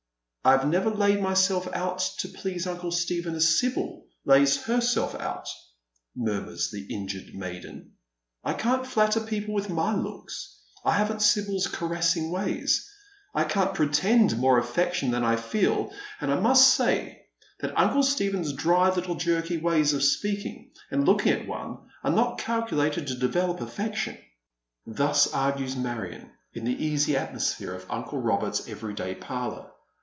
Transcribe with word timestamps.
"I 0.43 0.53
have 0.53 0.67
never 0.67 0.89
laid 0.89 1.21
myself 1.21 1.67
out 1.71 1.99
to 2.17 2.27
please 2.27 2.65
uncle 2.65 2.89
Stephen 2.89 3.35
as 3.35 3.59
Sibyl 3.59 4.07
lays 4.25 4.63
herself 4.63 5.13
out," 5.13 5.47
murmurs 6.15 6.71
the 6.71 6.81
injured 6.91 7.35
maiden." 7.35 7.91
I 8.43 8.53
can't 8.53 8.87
flatter 8.87 9.19
people 9.19 9.53
with 9.53 9.69
my 9.69 9.93
looks. 9.93 10.59
I 10.83 10.93
haven't 10.93 11.21
Sibyl's 11.21 11.67
caressing 11.67 12.31
ways. 12.31 12.89
I 13.35 13.43
can't 13.43 13.75
pretend 13.75 14.35
more 14.39 14.57
affection 14.57 15.11
than 15.11 15.23
I 15.23 15.35
feel; 15.35 15.91
and 16.19 16.31
I 16.31 16.39
must 16.39 16.73
say 16.73 17.27
that 17.59 17.77
uncle 17.77 18.01
Stephen's 18.01 18.51
dry 18.53 18.89
little 18.89 19.13
jerky 19.13 19.57
ways 19.59 19.93
of 19.93 20.03
speaking 20.03 20.71
and 20.89 21.05
looking 21.05 21.33
atonearo 21.33 21.85
not 22.05 22.39
calculated 22.39 23.05
to 23.05 23.13
develop 23.15 23.61
affection." 23.61 24.15
60 24.15 24.23
Dead 24.23 24.25
MeiCs 24.25 24.87
Shoes. 24.95 24.97
Thus 24.97 25.33
argues 25.35 25.75
Manon 25.75 26.31
in 26.55 26.63
the 26.65 26.83
easy 26.83 27.15
atmosphere 27.15 27.75
of 27.75 27.87
nncle 27.89 28.23
Robert'* 28.25 28.67
every 28.67 28.95
day 28.95 29.13
parlour. 29.13 29.67